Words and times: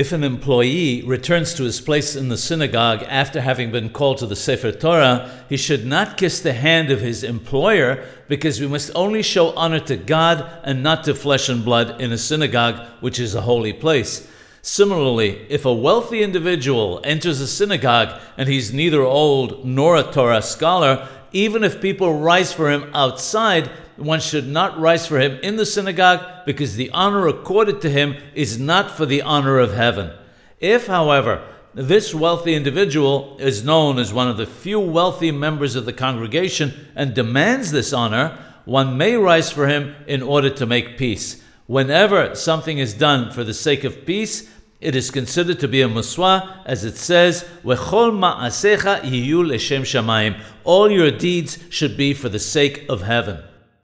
If 0.00 0.12
an 0.12 0.24
employee 0.24 1.02
returns 1.02 1.52
to 1.52 1.64
his 1.64 1.78
place 1.78 2.16
in 2.16 2.30
the 2.30 2.38
synagogue 2.38 3.04
after 3.06 3.42
having 3.42 3.70
been 3.70 3.90
called 3.90 4.16
to 4.18 4.26
the 4.26 4.34
Sefer 4.34 4.72
Torah, 4.72 5.44
he 5.46 5.58
should 5.58 5.84
not 5.84 6.16
kiss 6.16 6.40
the 6.40 6.54
hand 6.54 6.90
of 6.90 7.02
his 7.02 7.22
employer 7.22 8.02
because 8.26 8.62
we 8.62 8.66
must 8.66 8.90
only 8.94 9.22
show 9.22 9.50
honor 9.56 9.80
to 9.80 9.98
God 9.98 10.50
and 10.64 10.82
not 10.82 11.04
to 11.04 11.14
flesh 11.14 11.50
and 11.50 11.62
blood 11.62 12.00
in 12.00 12.12
a 12.12 12.16
synagogue, 12.16 12.80
which 13.00 13.20
is 13.20 13.34
a 13.34 13.42
holy 13.42 13.74
place. 13.74 14.26
Similarly, 14.62 15.46
if 15.48 15.64
a 15.64 15.72
wealthy 15.72 16.22
individual 16.22 17.00
enters 17.02 17.40
a 17.40 17.46
synagogue 17.46 18.20
and 18.36 18.48
he's 18.48 18.72
neither 18.72 19.02
old 19.02 19.64
nor 19.64 19.96
a 19.96 20.02
Torah 20.02 20.42
scholar, 20.42 21.08
even 21.32 21.64
if 21.64 21.80
people 21.80 22.18
rise 22.18 22.52
for 22.52 22.70
him 22.70 22.90
outside, 22.92 23.68
one 23.96 24.20
should 24.20 24.46
not 24.46 24.78
rise 24.78 25.06
for 25.06 25.18
him 25.18 25.38
in 25.42 25.56
the 25.56 25.66
synagogue 25.66 26.44
because 26.44 26.76
the 26.76 26.90
honor 26.90 27.26
accorded 27.26 27.80
to 27.82 27.90
him 27.90 28.16
is 28.34 28.58
not 28.58 28.90
for 28.90 29.06
the 29.06 29.22
honor 29.22 29.58
of 29.58 29.74
heaven. 29.74 30.12
If, 30.58 30.88
however, 30.88 31.42
this 31.72 32.14
wealthy 32.14 32.54
individual 32.54 33.36
is 33.38 33.64
known 33.64 33.98
as 33.98 34.12
one 34.12 34.28
of 34.28 34.36
the 34.36 34.46
few 34.46 34.80
wealthy 34.80 35.30
members 35.30 35.76
of 35.76 35.84
the 35.86 35.92
congregation 35.92 36.88
and 36.94 37.14
demands 37.14 37.70
this 37.70 37.92
honor, 37.92 38.36
one 38.64 38.98
may 38.98 39.16
rise 39.16 39.50
for 39.50 39.68
him 39.68 39.94
in 40.06 40.22
order 40.22 40.50
to 40.50 40.66
make 40.66 40.98
peace. 40.98 41.42
Whenever 41.66 42.34
something 42.34 42.78
is 42.78 42.94
done 42.94 43.30
for 43.30 43.44
the 43.44 43.54
sake 43.54 43.84
of 43.84 44.04
peace, 44.04 44.50
it 44.80 44.96
is 44.96 45.10
considered 45.10 45.60
to 45.60 45.68
be 45.68 45.82
a 45.82 45.88
muswa, 45.88 46.56
as 46.64 46.84
it 46.84 46.96
says, 46.96 47.44
"V'chol 47.64 48.12
ma'asecha 48.12 49.02
yiyu 49.02 49.46
l'shem 49.46 49.82
shamayim." 49.82 50.40
All 50.64 50.90
your 50.90 51.10
deeds 51.10 51.58
should 51.68 51.96
be 51.96 52.14
for 52.14 52.28
the 52.28 52.38
sake 52.38 52.86
of 52.88 53.02
heaven. 53.02 53.38